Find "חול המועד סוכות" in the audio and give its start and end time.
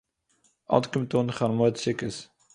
1.35-2.15